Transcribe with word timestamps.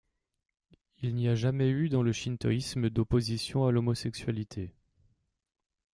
Il 1.03 1.13
n'y 1.13 1.27
a 1.27 1.35
jamais 1.35 1.69
eu 1.69 1.87
dans 1.87 2.01
le 2.01 2.11
shintoïsme 2.11 2.89
d'opposition 2.89 3.67
à 3.67 3.71
l'homosexualité. 3.71 4.73